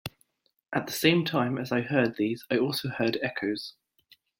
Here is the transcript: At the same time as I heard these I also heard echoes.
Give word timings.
At 0.73 0.87
the 0.87 0.93
same 0.93 1.25
time 1.25 1.59
as 1.59 1.71
I 1.71 1.81
heard 1.81 2.17
these 2.17 2.43
I 2.49 2.57
also 2.57 2.89
heard 2.89 3.19
echoes. 3.21 3.75